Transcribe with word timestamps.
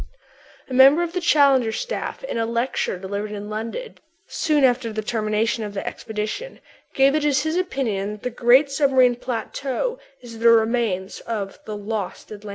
A 0.67 0.73
member 0.73 1.03
of 1.03 1.13
the 1.13 1.21
Challenger 1.21 1.71
staff, 1.71 2.23
in 2.23 2.39
a 2.39 2.45
lecture 2.47 2.97
delivered 2.97 3.29
in 3.31 3.51
London, 3.51 3.99
soon 4.25 4.63
after 4.63 4.91
the 4.91 5.03
termination 5.03 5.63
of 5.63 5.75
the 5.75 5.85
expedition, 5.85 6.59
gave 6.95 7.13
it 7.13 7.23
as 7.23 7.43
his 7.43 7.55
opinion 7.55 8.13
that 8.13 8.23
the 8.23 8.31
great 8.31 8.71
submarine 8.71 9.15
plateau 9.15 9.99
is 10.19 10.39
the 10.39 10.49
remains 10.49 11.19
of 11.19 11.59
"the 11.65 11.77
lost 11.77 12.31
Atlantis." 12.31 12.49